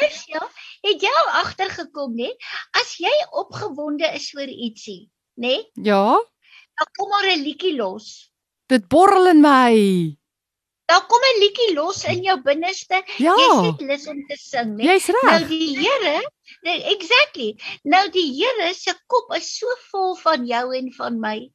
[0.00, 0.40] Mersha,
[0.82, 2.30] het jy al agtergekom, né?
[2.80, 5.08] As jy opgewonde is oor ietsie,
[5.38, 5.60] né?
[5.78, 6.18] Ja,
[6.74, 8.30] Dan kom maar 'n liedjie los.
[8.66, 10.16] dit borrel in my.
[10.90, 13.02] Dan kom 'n liedjie los in jou binneste.
[13.18, 14.82] Ja, Jy's net lus om te sing, né?
[14.84, 15.48] jy's Nou reg.
[15.48, 16.30] die Here,
[16.64, 17.54] nee, exactly.
[17.84, 21.50] Nou die Here se kop is so vol van jou en van my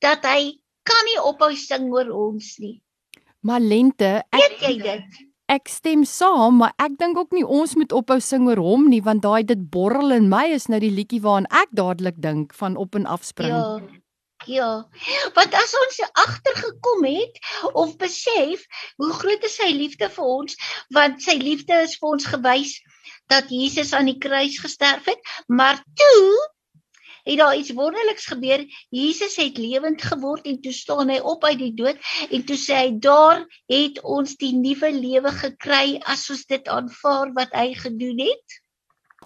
[0.00, 2.80] dat hy kan nie ophou sing oor ons nie.
[3.40, 5.31] Maar Lente, ek Weet jy dit?
[5.52, 9.02] Ek stem saam, maar ek dink ook nie ons moet ophou sing oor hom nie,
[9.04, 12.78] want daai dit borrel in my is nou die liedjie waaraan ek dadelik dink van
[12.80, 13.52] op en af spring.
[13.52, 14.00] Ja.
[14.50, 14.70] Ja.
[15.36, 17.36] Want as ons agtergekom het
[17.78, 18.64] of besef
[18.98, 20.56] hoe groot is sy liefde vir ons,
[20.96, 22.72] want sy liefde is vir ons gewys
[23.30, 26.48] dat Jesus aan die kruis gesterf het, maar toe
[27.22, 28.64] het daar iets wonderliks gebeur.
[28.90, 31.98] Jesus het lewend geword en toe staan hy op uit die dood
[32.30, 37.32] en toe sê hy daar het ons die nuwe lewe gekry as ons dit aanvaar
[37.38, 38.58] wat hy gedoen het.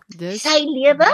[0.07, 1.09] Dis Sy lewe,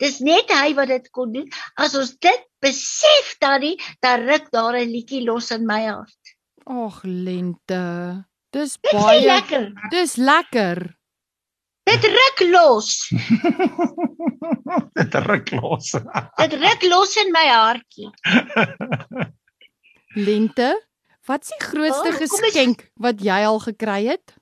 [0.00, 1.48] dis net hy wat dit kon doen.
[1.76, 6.36] As ons dit besef dan nie, dan ruk daar 'n liedjie los in my hart.
[6.64, 8.24] Ag Lente.
[8.50, 9.72] Dis baie lekker.
[9.90, 10.99] Dis lekker.
[11.90, 13.08] Dit ruk los.
[14.98, 15.90] Dit ruk los.
[16.38, 18.10] Dit ruk los in my hartjie.
[20.26, 20.70] Lente,
[21.26, 24.34] wat is die grootste Oh, geskenk wat jy al gekry het?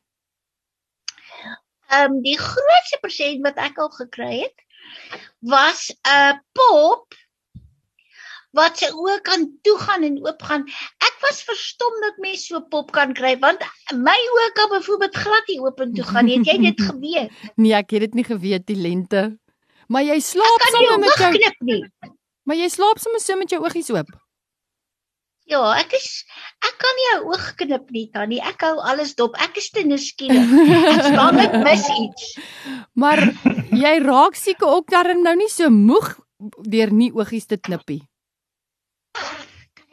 [1.89, 4.65] Ehm um, die grootste persent wat ek al gekry het
[5.41, 7.17] was 'n pop
[8.59, 10.67] wat sy oë kan toegaan en oopgaan.
[11.07, 13.63] Ek was verstom dat mens so pop kan kry want
[13.95, 16.39] my oë kan byvoorbeeld glad nie oop en toe gaan nie.
[16.43, 17.43] Het jy dit geweet?
[17.63, 19.27] Nee, ek het dit nie geweet die Lente.
[19.89, 21.83] Maar jy slaap sommer met jou knip nie?
[22.49, 24.11] Maar jy slaap sommer so met jou oogies oop.
[25.49, 26.09] Ja, ek is
[26.61, 28.41] ek kan nie 'n oog knip nie, Tannie.
[28.45, 29.37] Ek hou alles dop.
[29.41, 30.45] Ek is te nuuskierig.
[30.93, 32.25] Ek's bang ek mis iets.
[33.01, 33.21] Maar
[33.73, 36.19] jy raak seker ook darm nou nie so moeg
[36.69, 38.08] deur nie oogies te knippie.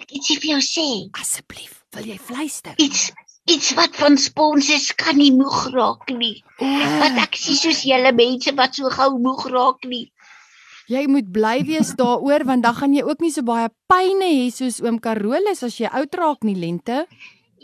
[0.01, 0.88] Ek ietsie vir jou sê.
[1.21, 2.75] Asseblief, wil jy fluister?
[2.78, 3.12] Iets
[3.45, 6.41] iets wat van spons is kan nie moeg raak nie.
[6.58, 10.08] Want O, ek sien soos julle mense wat so gou moeg raak nie.
[10.89, 14.49] jy moet bly wees daaroor want dan gaan jy ook nie so baie pyne hê
[14.54, 17.06] soos oom Carolus as jy oud raak nie Lente.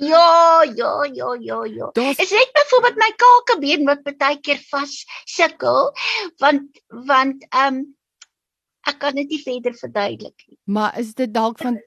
[0.01, 1.89] Ja, ja, ja, ja, ja.
[1.93, 4.95] Daar's Is net byvoorbeeld my kakebeen wat baie keer vas
[5.29, 5.91] sukkel
[6.41, 7.83] want want ehm um,
[8.89, 10.50] ek kan dit nie verder verduidelik nie.
[10.71, 11.79] Maar is dit dalk van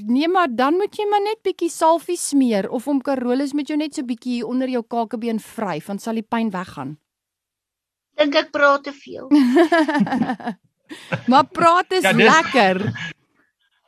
[0.00, 3.76] Nee, maar dan moet jy maar net bietjie salfie smeer of oom Carolus moet jou
[3.76, 6.94] net so bietjie hier onder jou kakebeen vryf, dan sal die pyn weggaan.
[8.16, 9.28] Dink ek praat te veel.
[11.30, 12.80] maar praat is Ja, ja, dis- lekker.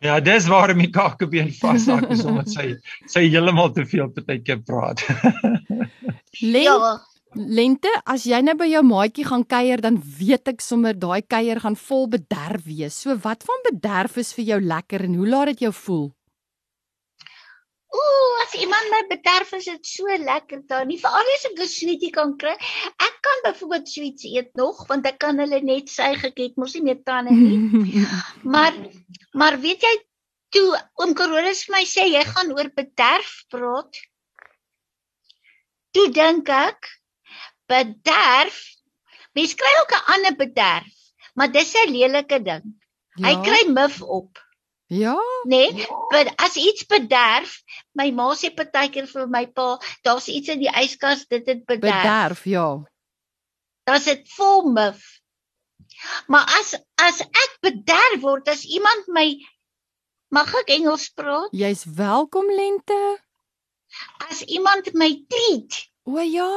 [0.02, 2.72] Ja, dis waarom die kakebeen vashak is omdat sy
[3.06, 5.00] sy heeltemal te veel partykeer praat.
[6.52, 6.92] Len, Ja.
[7.34, 11.60] Lente, as jy nou by jou maatjie gaan kuier, dan weet ek sommer daai kuier
[11.64, 12.98] gaan vol bederf wees.
[13.04, 16.10] So wat van bederf is vir jou lekker en hoe laat dit jou voel?
[17.92, 20.86] Ooh, as iemand my bederf is dit so lekker dan.
[20.88, 22.52] Nie veral as ek 'n sweetie kan kry.
[23.00, 26.74] Ek kan byvoorbeeld sweets eet nog want ek kan hulle net suig ek het mos
[26.74, 28.04] nie meer tande nie.
[28.54, 28.72] Maar
[29.32, 29.94] maar weet jy
[30.52, 34.00] toe oom Carolus vir my sê jy gaan oor bederf praat.
[35.92, 36.88] Toe dink ek
[37.72, 38.60] bederf.
[39.32, 40.92] Mens kry ook 'n ander bederf,
[41.34, 42.64] maar dis 'n lelike ding.
[43.14, 43.28] Ja?
[43.28, 44.38] Hy kry mif op,
[44.92, 45.16] Ja?
[45.42, 45.86] Nee?
[46.08, 47.62] Maar as iets bederf,
[47.96, 52.02] my ma sê partykeer vir my pa, daar's iets in die yskas, dit het bederf.
[52.02, 52.66] bederf, ja.
[53.88, 55.00] dan's dit vol mif.
[56.26, 59.26] Maar as as ek bederf word as iemand my
[60.28, 61.48] mag ek Engels praat?
[61.56, 63.00] Jy's welkom Lente.
[64.28, 66.52] As iemand my treat, O ja.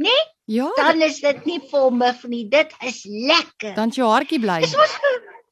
[0.00, 0.22] Nee?
[0.50, 2.46] Ja, dan is dit nie vol mif nie.
[2.48, 3.74] Dit is lekker.
[3.76, 4.60] dan jou hartjie bly.
[4.64, 4.96] Dis mos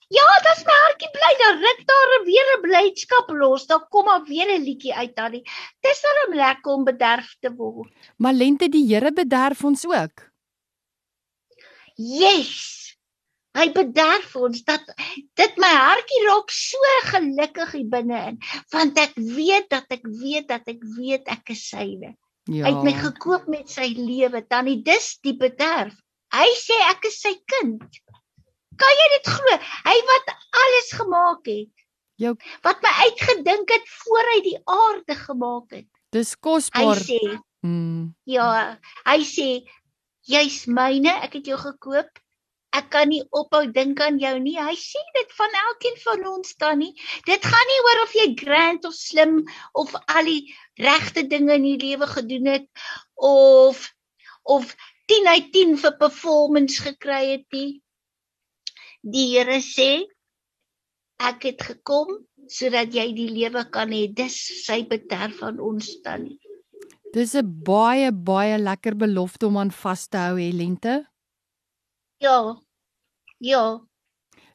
[0.08, 1.30] Ja, dis my hartjie bly.
[1.42, 3.66] Dan ruk daar weer 'n blydskap los.
[3.66, 5.32] Dan kom maar weer 'n liedjie uit dan.
[5.84, 7.92] Dis darem lekker om bederf te word.
[8.16, 10.24] Maar Lente, die Here bederf ons ook.
[11.94, 12.96] Yes.
[13.58, 14.84] Hy bederf ons dat
[15.34, 16.78] dit my hartjie raak so
[17.10, 18.38] gelukkig hier binne-in
[18.70, 22.14] want ek weet dat ek weet dat ek weet ek is syne.
[22.48, 22.64] Ja.
[22.64, 24.40] Hy het my gekoop met sy lewe.
[24.48, 25.94] Tannie, dis die bederf.
[26.32, 27.82] Hy sê ek is sy kind.
[28.78, 29.56] Kan jy dit glo?
[29.84, 30.32] Hy wat
[30.64, 31.84] alles gemaak het.
[32.18, 32.32] Jou
[32.64, 35.86] Wat my uitgedink het voor hy die aarde gemaak het.
[36.12, 36.96] dis Hy kosbaar.
[37.04, 37.20] sê,
[37.62, 38.14] Mm.
[38.24, 39.66] ja, hy sê
[40.28, 42.08] jy's myne, ek het jou gekoop.
[42.76, 44.58] Ek kan nie ophou dink aan jou nie.
[44.60, 46.92] Hy sê dit van elkeen van ons tannie.
[47.24, 49.40] Dit gaan nie oor of jy grand of slim
[49.72, 52.68] of al die regte dinge in die lewe gedoen het
[53.16, 53.88] of
[54.44, 54.76] of
[55.08, 57.80] 10 uit 10 vir performance gekry het nie.
[59.00, 60.04] Die Here sê
[61.18, 64.06] ek het gekom sodat jy die lewe kan hê.
[64.12, 66.38] Dis sy bederf van ons tannie.
[67.14, 71.08] Dis 'n baie baie lekker belofte om aan vas te hou, hè, Lente.
[72.18, 72.38] Ja.
[73.38, 73.78] Ja,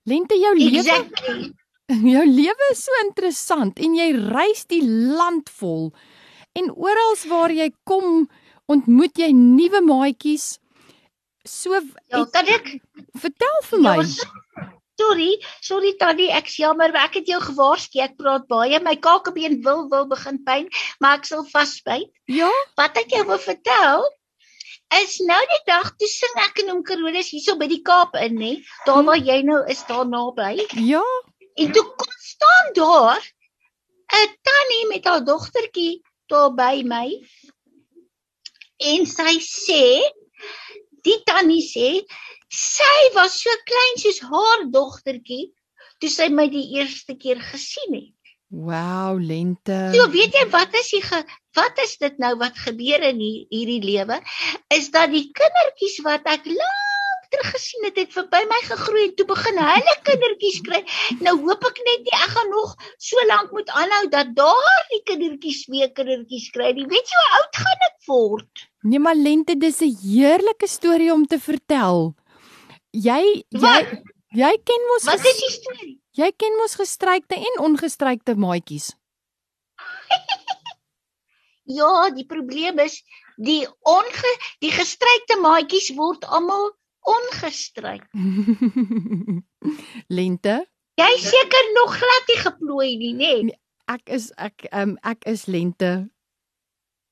[0.04, 1.54] Lente, jou lewe, exactly.
[2.14, 5.94] jou lewe is so interessant en jy reis die land vol.
[6.60, 8.26] En oral waar jy kom,
[8.72, 10.58] ontmoet jy nuwe maatjies.
[11.48, 11.80] So
[12.12, 12.74] Ja, kan ek
[13.20, 13.96] vertel vir my.
[14.04, 14.68] Ja,
[15.00, 15.30] sorry,
[15.64, 18.04] sorry Tannie, ek jammer, maar ek het jou gewaarsku.
[18.04, 18.80] Ek praat baie.
[18.84, 20.68] My kakebeen wil wil begin pyn,
[21.00, 22.12] maar ek sal vasbyt.
[22.32, 24.04] Ja, Wat ek jou wil vertel
[25.02, 28.36] is nou die dag toe sing ek in Oom Carolus hierso by die Kaap in,
[28.40, 28.52] nê?
[28.86, 30.68] Daar waar jy nou is, daar naby.
[30.92, 31.04] ja.
[31.56, 33.22] En toe kom staan daar
[34.14, 37.08] 'n tannie met haar dogtertjie daar by my.
[38.78, 39.86] En sy sê,
[41.06, 41.90] die tannie sê,
[42.50, 45.54] sy was so klein soos haar dogtertjie
[46.00, 48.34] toe sy my die eerste keer gesien het.
[48.50, 49.78] Wow, Lente.
[49.96, 51.24] So weet jy wat is die ge,
[51.56, 54.20] wat is dit nou wat gebeur in hier, hierdie lewe?
[54.74, 59.14] Is dat die kindertjies wat ek lank terug gesien het, het verby my gegroei en
[59.18, 60.84] toe begin hulle kindertjies kry.
[61.26, 65.64] Nou hoop ek net nie ek gaan nog so lank moet aanhou dat daardie kindertjies
[65.74, 66.72] weer kindertjies kry.
[66.78, 66.86] nie.
[66.86, 68.68] Weet jy hoe oud gaan ek word?
[68.84, 72.14] Nee, maar Lente, dis 'n heerlike storie om te vertel.
[72.94, 73.90] Jy jy Wat?
[74.34, 75.98] jy ken mos Wat is die storie?
[76.18, 78.92] jy ken mos gestrykte en ongestrykte maatjies.
[81.66, 83.00] Ja, die probleem is
[83.38, 86.72] die onge die gestrykte maatjies word almal
[87.08, 88.04] ongestryk.
[90.10, 90.64] Lente,
[91.00, 93.32] Jy seker nog glad nie geplooi nie, nê?
[93.50, 93.60] Nee.
[93.90, 95.90] ek is ek um, ek is Lente.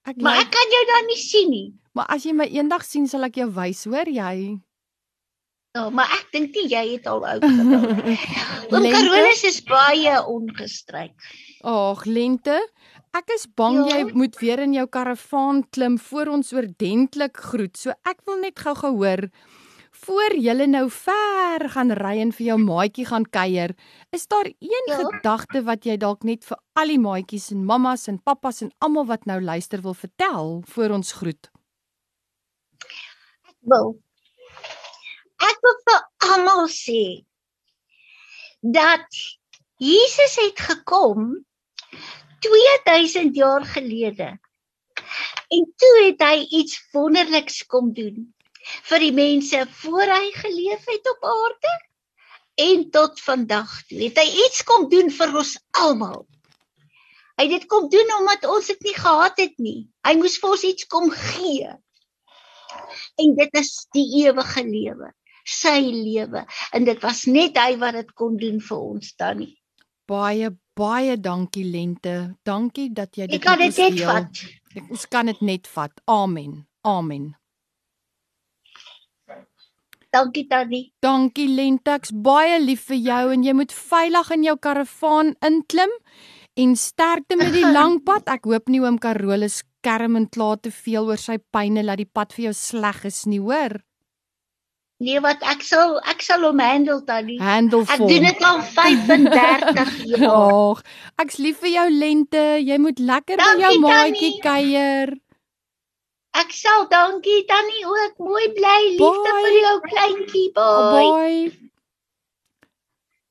[0.07, 1.69] Ek Maar lyk- ek kan jou dan nie sien nie.
[1.97, 4.57] maar as jy my eendag sien, sal ek jou wys, hoor jy?
[5.75, 8.05] Ja, maar ek dink nie jy het al oud geword.
[8.71, 8.87] Oom?
[8.91, 11.13] Carolus is baie ongestryk.
[11.63, 12.57] Ag, Lente,
[13.17, 13.97] ek is bang Ja?
[13.97, 17.78] jy moet weer in jou karavaan klim voor ons oordentlik groet.
[17.78, 19.30] So ek wil net gou-gou hoor
[20.02, 23.76] voor jy nou ver gaan ry en vir jou maatjie gaan kuier,
[24.12, 24.97] is daar een Ja?
[24.97, 29.06] gedagte wat jy dalk net vir al die maatjies en mammas en pappas en almal
[29.06, 31.52] wat nou luister wil vertel voor ons groet?
[33.62, 34.00] Wil.
[35.41, 36.00] Ek wil vir
[36.34, 37.26] almal sê
[38.62, 39.06] dat
[39.78, 41.45] Jesus het gekom
[42.41, 44.30] 2000 jaar gelede.
[45.51, 48.30] En toe het hy iets wonderliks kom doen
[48.62, 51.71] vir die mense voor hy geleef het op aarde
[52.62, 53.97] en tot vandag toe.
[54.04, 56.25] Het hy iets kom doen vir ons almal.
[57.39, 59.88] Hy het dit kom doen omdat ons dit nie gehad het nie.
[60.06, 61.71] Hy moes vir ons iets kom gee.
[63.21, 65.10] En dit is die ewige lewe,
[65.47, 66.45] sy lewe.
[66.75, 69.56] En dit was net hy wat dit kon doen vir ons tannie.
[70.10, 72.15] Baie baie dankie Lente.
[72.47, 74.07] Dankie dat jy dit Ek kan dit net deel.
[74.09, 74.43] vat.
[74.75, 75.91] Ek- Ons kan dit net vat.
[76.07, 76.65] Amen.
[76.87, 77.31] Amen.
[80.11, 80.89] Dankie tannie.
[80.99, 85.93] Dankie Lente, ek's baie lief vir jou en jy moet veilig in jou karavaan inklim
[86.59, 88.27] en sterkte met die lang pad.
[88.27, 92.09] Ek hoop nie oom Carolus kerm en kla te veel oor sy pyne dat die
[92.11, 93.77] pad vir jou sleg is nie, hoor.
[95.01, 97.39] Nee, wat ek sal ek sal hom handle tannie.
[97.41, 98.07] Handel Ek vol.
[98.11, 100.27] doen dit al 35 jaar.
[100.29, 100.83] Ag,
[101.23, 102.43] ek's lief vir jou Lente.
[102.61, 105.15] Jy moet lekker by jou Dankie, maatjie kuier.
[106.37, 108.13] Ek sal dankie tannie ook.
[108.23, 109.41] Mooi bly liefde Bye.
[109.47, 110.45] vir jou kleintjie.
[110.55, 110.93] Bye.
[110.93, 111.57] Bye.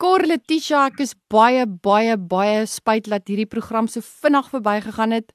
[0.00, 5.32] Cor Letitia, ek is baie baie baie spyt dat hierdie program so vinnig verbygegaan het.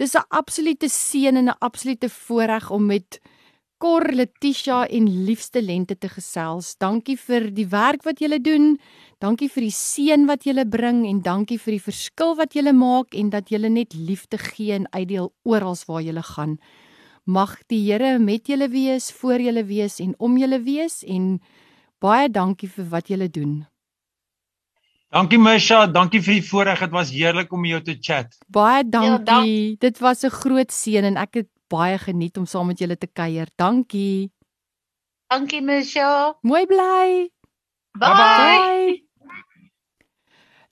[0.00, 3.20] Dis 'n absolute seën en 'n absolute voorreg om met
[3.78, 6.76] Cor Letitia en liefste Lente te gesels.
[6.80, 8.78] Dankie vir die werk wat julle doen.
[9.20, 13.12] Dankie vir die seën wat julle bring en dankie vir die verskil wat julle maak
[13.14, 16.56] en dat julle net liefde gee en uitdeel oral waar julle gaan.
[17.26, 21.40] Mag die Here met julle wees, voor julle wees en om julle wees en
[22.00, 23.66] Baie dankie vir wat julle doen.
[25.12, 26.80] Dankie Misha, dankie vir die voorreg.
[26.84, 28.34] Dit was heerlik om jou te chat.
[28.52, 29.10] Baie dankie.
[29.10, 32.78] Ja, dank- Dit was 'n groot seën en ek het baie geniet om saam met
[32.78, 33.48] julle te kuier.
[33.56, 34.32] Dankie.
[35.30, 36.36] Dankie Michelle.
[36.42, 37.30] Mooi bly.
[37.98, 38.14] Bye.
[38.14, 39.02] Bye.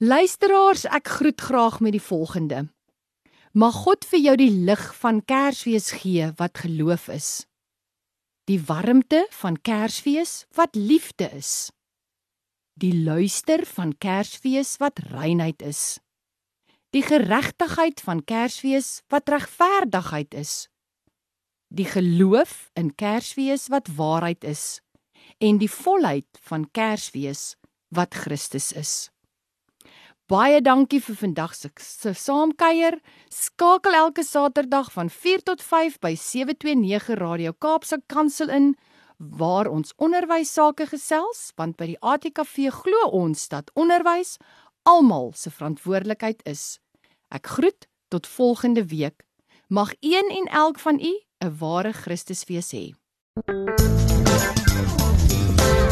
[0.04, 2.66] Luisteraars, ek groet graag met die volgende.
[3.54, 7.46] Mag God vir jou die lig van Kersfees gee wat geloof is.
[8.50, 11.70] Die warmte van Kersfees wat liefde is.
[12.74, 16.00] Die luister van Kersfees wat reinheid is.
[16.90, 20.66] Die geregtigheid van Kersfees wat regverdigheid is.
[21.74, 24.78] Die geloof in Kersfees wat waarheid is
[25.42, 27.56] en die volheid van Kersfees
[27.90, 28.92] wat Christus is.
[30.30, 33.00] Baie dankie vir vandag se se saamkuier.
[33.28, 38.70] Skakel elke Saterdag van 4 tot 5 by 729 Radio Kaapse Kansel in
[39.18, 44.36] waar ons onderwys sake gesels, want by die ATKV glo ons dat onderwys
[44.86, 46.78] almal se verantwoordelikheid is.
[47.34, 49.26] Ek groet tot volgende week.
[49.66, 51.14] Mag een en elk van u
[51.44, 52.94] 'n ware Christusfees hê.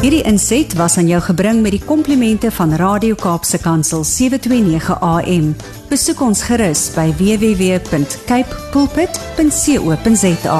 [0.03, 5.55] Hierdie inset was aan jou gebring met die komplimente van Radio Kaapse Kansel 729 AM.
[5.89, 10.59] Besoek ons gerus by www.cape pulpit.co.za.